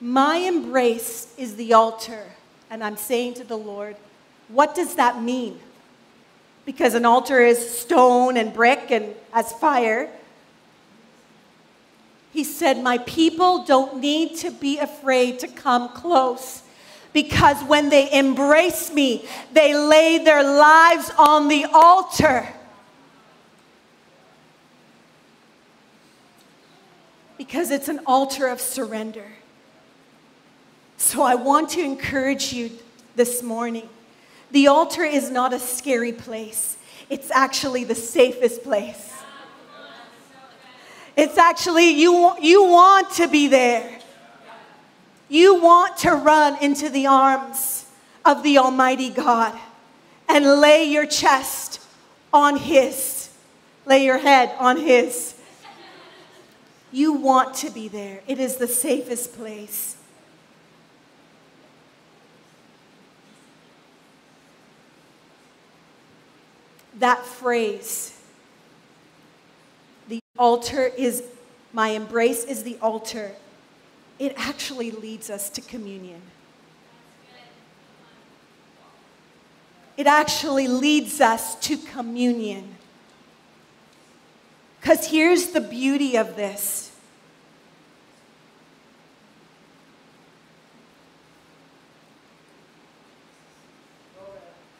[0.00, 2.24] My embrace is the altar.
[2.70, 3.96] And I'm saying to the Lord,
[4.48, 5.60] what does that mean?
[6.64, 10.08] Because an altar is stone and brick and as fire.
[12.32, 16.62] He said, My people don't need to be afraid to come close
[17.12, 22.46] because when they embrace me, they lay their lives on the altar.
[27.36, 29.26] Because it's an altar of surrender.
[30.98, 32.70] So I want to encourage you
[33.16, 33.88] this morning
[34.50, 36.76] the altar is not a scary place,
[37.08, 39.10] it's actually the safest place.
[41.16, 43.98] It's actually, you, you want to be there.
[45.28, 47.86] You want to run into the arms
[48.24, 49.58] of the Almighty God
[50.28, 51.80] and lay your chest
[52.32, 53.30] on His,
[53.86, 55.34] lay your head on His.
[56.92, 58.22] You want to be there.
[58.26, 59.89] It is the safest place.
[66.98, 68.18] That phrase,
[70.08, 71.22] the altar is,
[71.72, 73.32] my embrace is the altar,
[74.18, 76.20] it actually leads us to communion.
[79.96, 82.76] It actually leads us to communion.
[84.80, 86.90] Because here's the beauty of this.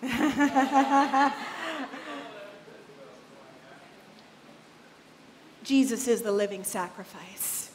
[5.71, 7.71] Jesus is the living sacrifice.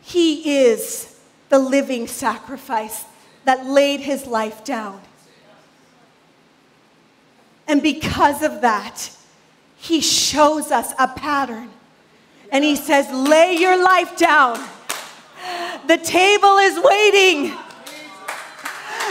[0.00, 1.16] He is
[1.48, 3.04] the living sacrifice
[3.44, 5.00] that laid his life down.
[7.68, 9.12] And because of that,
[9.76, 11.70] he shows us a pattern.
[12.50, 14.58] And he says, Lay your life down.
[15.86, 17.56] The table is waiting.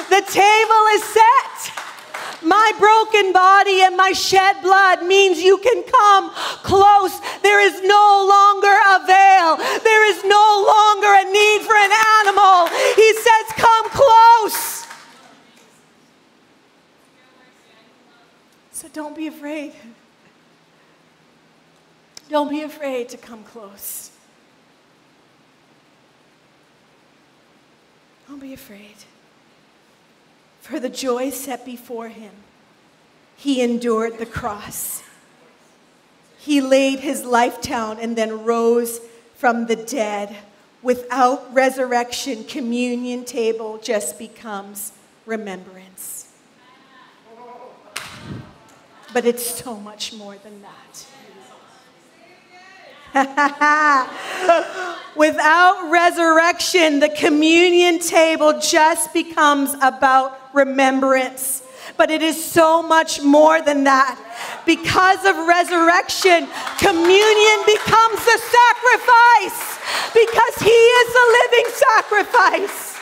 [0.09, 1.48] The table is set.
[2.41, 6.31] My broken body and my shed blood means you can come
[6.63, 7.19] close.
[7.41, 12.67] There is no longer a veil, there is no longer a need for an animal.
[12.95, 14.85] He says, Come close.
[18.71, 19.73] So don't be afraid.
[22.29, 24.11] Don't be afraid to come close.
[28.27, 28.95] Don't be afraid.
[30.69, 32.31] For the joy set before him,
[33.35, 35.03] he endured the cross.
[36.37, 39.01] He laid his life down and then rose
[39.35, 40.35] from the dead.
[40.81, 44.93] Without resurrection, communion table just becomes
[45.25, 46.19] remembrance
[49.13, 51.05] but it's so much more than that.
[55.15, 61.63] Without resurrection, the communion table just becomes about remembrance.
[61.97, 64.17] But it is so much more than that.
[64.65, 66.47] Because of resurrection,
[66.77, 69.79] communion becomes a sacrifice
[70.13, 72.99] because He is the living sacrifice.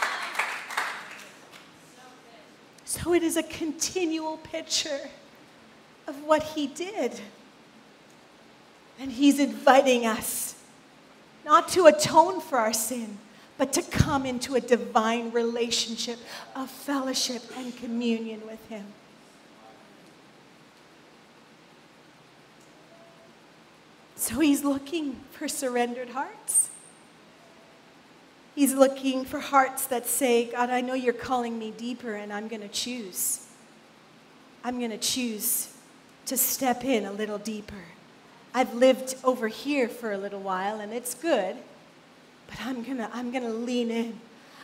[3.07, 4.99] So it is a continual picture
[6.07, 7.19] of what he did.
[8.99, 10.55] And he's inviting us
[11.45, 13.17] not to atone for our sin,
[13.57, 16.19] but to come into a divine relationship
[16.55, 18.85] of fellowship and communion with him.
[24.15, 26.69] So he's looking for surrendered hearts.
[28.55, 32.47] He's looking for hearts that say, God, I know you're calling me deeper, and I'm
[32.47, 33.45] going to choose.
[34.63, 35.73] I'm going to choose
[36.25, 37.85] to step in a little deeper.
[38.53, 41.55] I've lived over here for a little while and it's good,
[42.47, 44.19] but I'm going to I'm going to lean in.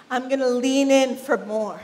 [0.09, 1.81] I'm going to lean in for more.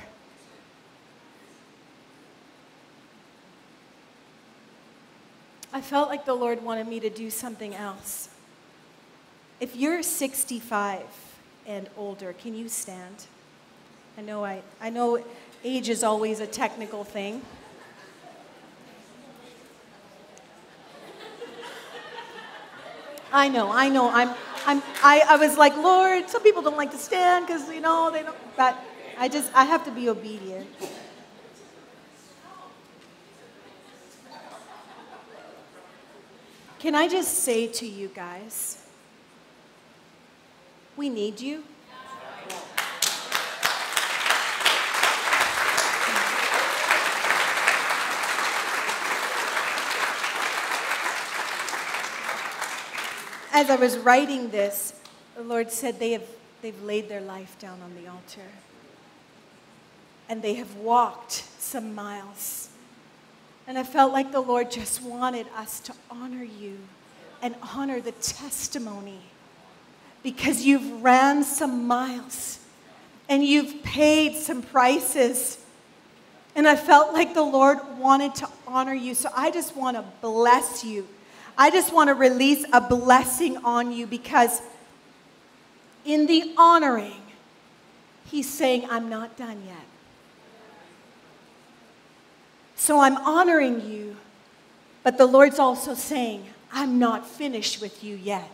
[5.71, 8.29] I felt like the Lord wanted me to do something else.
[9.59, 11.01] If you're 65
[11.67, 13.25] and older, can you stand?
[14.17, 15.23] I know I, I know
[15.63, 17.41] age is always a technical thing.
[23.31, 24.09] I know, I know.
[24.09, 24.33] I'm,
[24.66, 28.10] I'm, I, I was like, Lord, some people don't like to stand because, you know,
[28.12, 28.78] they don't, but
[29.18, 30.68] I just, I have to be obedient.
[36.80, 38.86] Can I just say to you guys,
[40.95, 41.64] we need you.
[53.60, 54.93] As I was writing this,
[55.36, 56.24] the Lord said they have,
[56.62, 58.47] they've laid their life down on the altar.
[60.30, 62.70] And they have walked some miles.
[63.68, 66.78] And I felt like the Lord just wanted us to honor you
[67.41, 69.20] and honor the testimony
[70.24, 72.60] because you've ran some miles
[73.28, 75.62] and you've paid some prices.
[76.55, 79.14] And I felt like the Lord wanted to honor you.
[79.14, 81.05] So I just want to bless you
[81.62, 84.62] I just want to release a blessing on you because
[86.05, 87.22] in the honoring,
[88.28, 89.84] he's saying, I'm not done yet.
[92.76, 94.16] So I'm honoring you,
[95.03, 98.49] but the Lord's also saying, I'm not finished with you yet.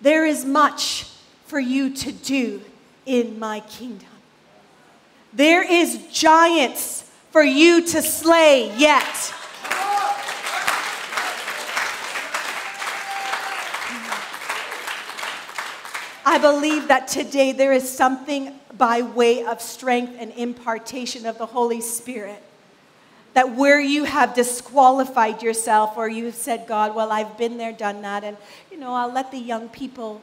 [0.00, 1.06] There is much
[1.44, 2.62] for you to do
[3.06, 4.08] in my kingdom.
[5.32, 9.32] There is giants for you to slay yet.
[16.28, 21.46] I believe that today there is something by way of strength and impartation of the
[21.46, 22.42] Holy Spirit.
[23.34, 28.02] That where you have disqualified yourself or you've said, God, well, I've been there, done
[28.02, 28.36] that, and,
[28.72, 30.20] you know, I'll let the young people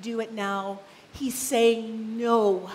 [0.00, 0.78] do it now.
[1.14, 2.70] He's saying, no.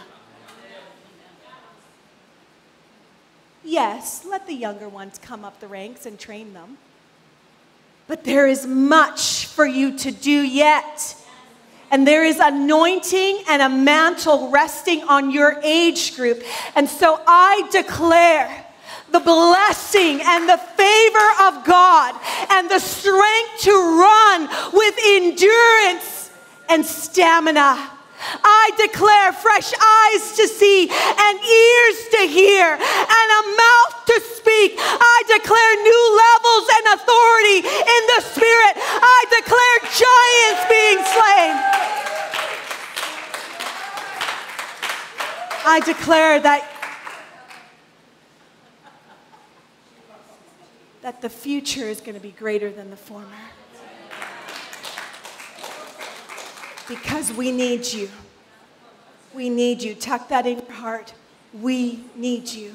[3.64, 6.78] Yes, let the younger ones come up the ranks and train them.
[8.08, 11.16] But there is much for you to do yet.
[11.96, 16.44] And there is anointing and a mantle resting on your age group.
[16.76, 18.66] And so I declare
[19.12, 22.20] the blessing and the favor of God
[22.52, 26.32] and the strength to run with endurance
[26.68, 27.92] and stamina.
[28.20, 34.76] I declare fresh eyes to see and ears to hear and a mouth to speak.
[34.80, 38.74] I declare new levels and authority in the Spirit.
[38.78, 41.56] I declare giants being slain.
[45.68, 46.72] I declare that
[51.02, 53.28] that the future is going to be greater than the former.
[56.88, 58.10] Because we need you.
[59.34, 59.96] We need you.
[59.96, 61.14] Tuck that in your heart.
[61.54, 62.74] We need you.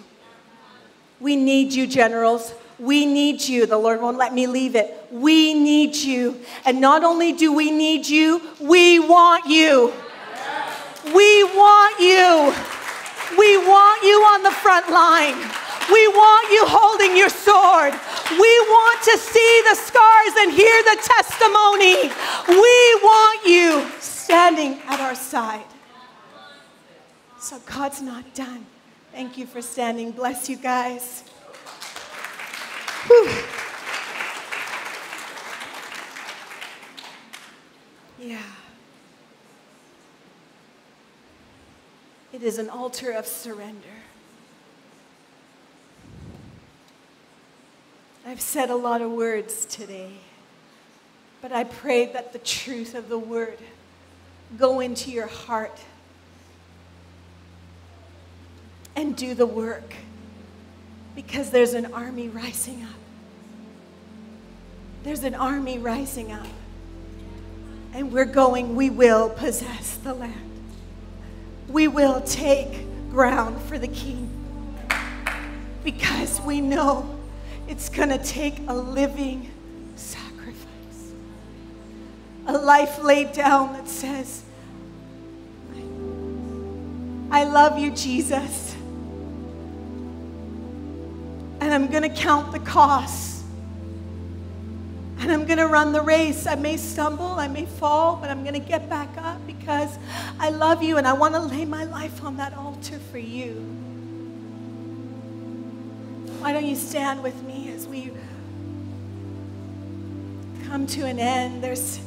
[1.20, 2.54] We need you, generals.
[2.78, 3.66] We need you.
[3.66, 5.06] The Lord won't let me leave it.
[5.10, 6.40] We need you.
[6.64, 9.92] And not only do we need you, we want you.
[11.14, 12.54] We want you.
[13.38, 15.36] We want you on the front line.
[15.92, 17.92] We want you holding your sword.
[18.30, 22.10] We want to see the scars and hear the testimony.
[22.48, 23.99] We want you
[24.30, 25.66] standing at our side.
[27.40, 28.64] So God's not done.
[29.10, 30.12] Thank you for standing.
[30.12, 31.24] Bless you guys.
[33.08, 33.28] Whew.
[38.20, 38.38] Yeah.
[42.32, 43.98] It is an altar of surrender.
[48.24, 50.12] I've said a lot of words today,
[51.42, 53.58] but I pray that the truth of the word
[54.58, 55.78] go into your heart
[58.96, 59.94] and do the work
[61.14, 62.90] because there's an army rising up.
[65.02, 66.46] There's an army rising up.
[67.92, 70.34] And we're going, we will possess the land.
[71.68, 74.28] We will take ground for the king
[75.82, 77.18] because we know
[77.66, 79.50] it's going to take a living
[82.46, 84.42] a life laid down that says,
[87.30, 88.74] I love you, Jesus.
[91.60, 93.44] And I'm going to count the costs.
[95.20, 96.46] And I'm going to run the race.
[96.46, 99.98] I may stumble, I may fall, but I'm going to get back up because
[100.38, 103.52] I love you and I want to lay my life on that altar for you.
[106.40, 108.10] Why don't you stand with me as we
[110.66, 111.62] come to an end?
[111.62, 112.00] There's,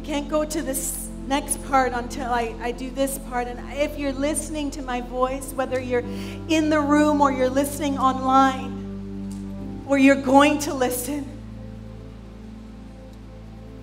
[0.00, 3.46] I can't go to this next part until I, I do this part.
[3.48, 6.04] And if you're listening to my voice, whether you're
[6.48, 11.28] in the room or you're listening online, or you're going to listen,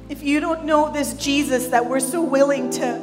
[0.10, 2.96] if you don't know this Jesus that we're so willing to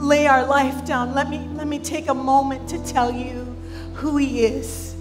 [0.00, 3.42] lay our life down, let me, let me take a moment to tell you
[3.94, 4.94] who He is.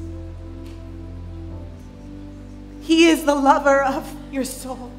[2.81, 4.91] He is the lover of your soul.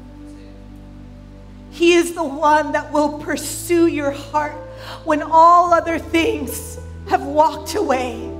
[1.73, 4.53] He is the one that will pursue your heart
[5.05, 8.31] when all other things have walked away.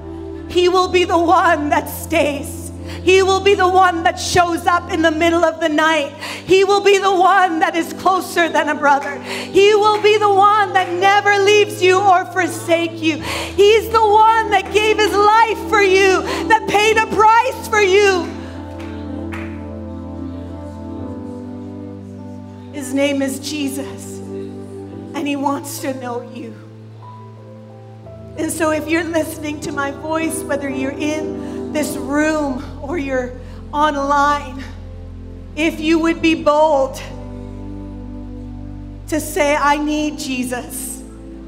[0.49, 2.71] He will be the one that stays.
[3.01, 6.13] He will be the one that shows up in the middle of the night.
[6.45, 9.19] He will be the one that is closer than a brother.
[9.19, 13.17] He will be the one that never leaves you or forsake you.
[13.17, 18.32] He's the one that gave his life for you, that paid a price for you.
[22.83, 26.53] His name is Jesus, and he wants to know you.
[28.37, 33.39] And so, if you're listening to my voice, whether you're in this room or you're
[33.71, 34.61] online,
[35.55, 37.01] if you would be bold
[39.07, 41.01] to say, I need Jesus,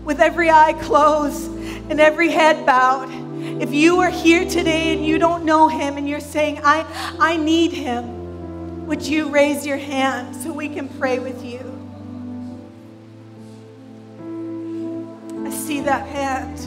[0.06, 1.52] with every eye closed
[1.92, 3.10] and every head bowed.
[3.62, 6.86] If you are here today and you don't know him and you're saying, I,
[7.20, 8.15] I need him,
[8.86, 11.60] would you raise your hand so we can pray with you?
[15.46, 16.60] I see that hand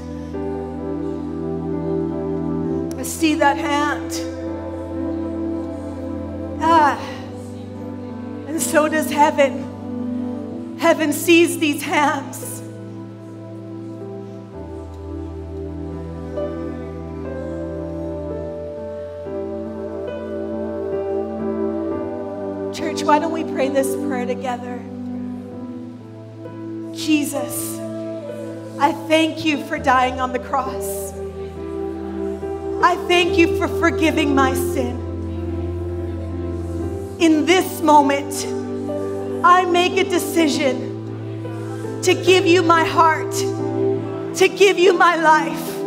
[2.99, 4.13] I see that hand.
[6.61, 6.99] Ah.
[8.49, 10.77] And so does heaven.
[10.81, 12.58] Heaven sees these hands.
[23.09, 24.79] Why don't we pray this prayer together?
[26.95, 27.79] Jesus,
[28.79, 31.15] I thank you for dying on the cross.
[32.83, 34.99] I thank you for forgiving my sin.
[37.19, 38.45] In this moment,
[39.43, 45.79] I make a decision to give you my heart, to give you my life,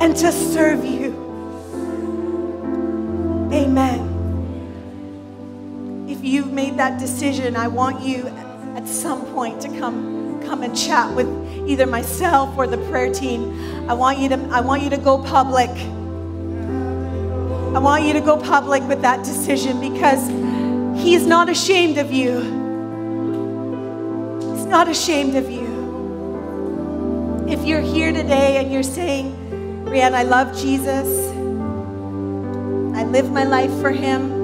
[0.00, 0.89] and to serve you.
[7.00, 8.28] Decision, I want you
[8.76, 11.26] at some point to come come and chat with
[11.66, 13.88] either myself or the prayer team.
[13.88, 15.70] I want you to I want you to go public.
[17.74, 20.28] I want you to go public with that decision because
[21.02, 22.40] he's not ashamed of you.
[24.54, 25.70] He's not ashamed of you.
[27.48, 29.34] If you're here today and you're saying,
[29.86, 31.08] Rianne, I love Jesus.
[32.96, 34.39] I live my life for him.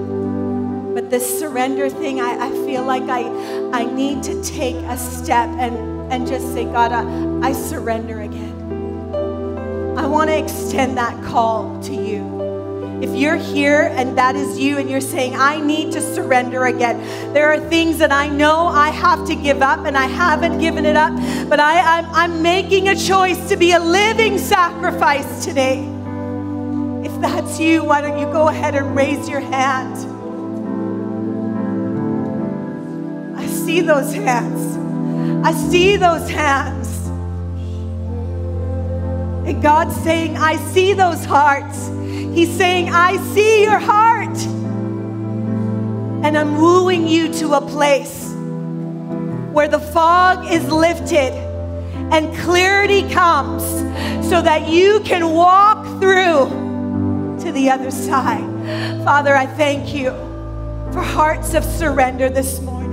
[0.96, 3.24] But this surrender thing, I, I feel like I,
[3.70, 9.94] I need to take a step and, and just say, God, I, I surrender again.
[9.98, 13.02] I want to extend that call to you.
[13.02, 16.98] If you're here and that is you and you're saying, I need to surrender again,
[17.34, 20.86] there are things that I know I have to give up and I haven't given
[20.86, 21.12] it up,
[21.50, 25.80] but I, I'm, I'm making a choice to be a living sacrifice today.
[27.04, 30.15] If that's you, why don't you go ahead and raise your hand?
[33.66, 34.76] See those hands.
[35.44, 37.08] I see those hands.
[39.48, 41.88] And God's saying, I see those hearts.
[42.32, 44.38] He's saying, I see your heart.
[46.24, 48.32] And I'm wooing you to a place
[49.52, 51.32] where the fog is lifted
[52.12, 53.64] and clarity comes
[54.28, 58.46] so that you can walk through to the other side.
[59.02, 60.10] Father, I thank you
[60.92, 62.85] for hearts of surrender this morning,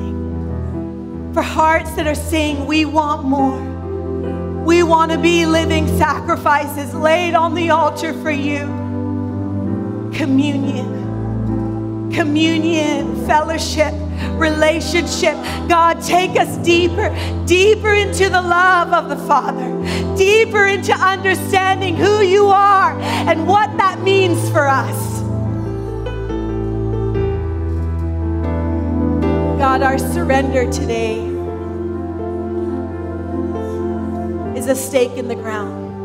[1.34, 3.74] for hearts that are saying, We want more.
[4.64, 8.82] We want to be living sacrifices laid on the altar for you
[10.14, 13.94] communion, communion, fellowship,
[14.34, 15.34] relationship.
[15.68, 17.10] God, take us deeper,
[17.46, 19.70] deeper into the love of the Father,
[20.16, 25.13] deeper into understanding who you are and what that means for us.
[29.64, 31.20] God, our surrender today
[34.60, 36.04] is a stake in the ground.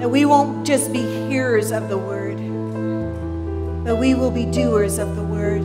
[0.00, 2.36] That we won't just be hearers of the word,
[3.84, 5.62] but we will be doers of the word,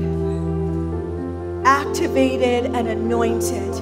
[1.68, 3.76] activated and anointed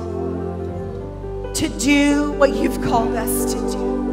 [1.56, 4.05] to do what you've called us to do.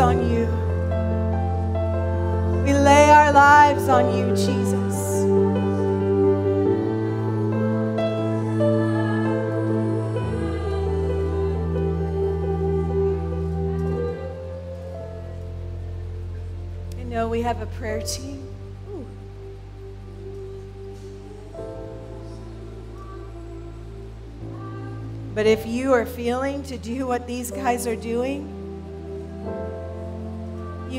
[0.00, 0.46] On you.
[2.64, 5.24] We lay our lives on you, Jesus.
[16.98, 18.46] I know we have a prayer team.
[25.34, 28.59] But if you are feeling to do what these guys are doing,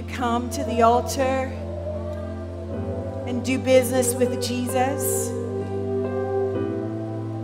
[0.02, 1.52] you come to the altar
[3.28, 5.28] and do business with Jesus.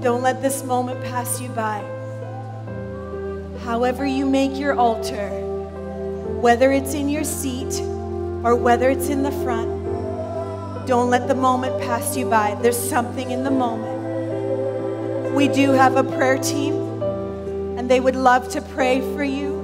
[0.02, 1.84] Don't let this moment pass you by.
[3.64, 5.30] However, you make your altar,
[6.40, 7.82] whether it's in your seat
[8.44, 9.70] or whether it's in the front,
[10.88, 12.58] don't let the moment pass you by.
[12.62, 15.36] There's something in the moment.
[15.36, 16.74] We do have a prayer team,
[17.78, 19.58] and they would love to pray for you.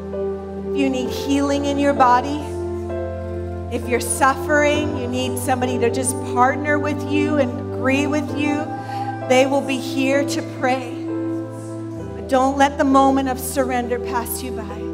[0.72, 2.44] If you need healing in your body,
[3.74, 8.64] if you're suffering, you need somebody to just partner with you and agree with you,
[9.30, 10.94] they will be here to pray.
[12.14, 14.93] But don't let the moment of surrender pass you by.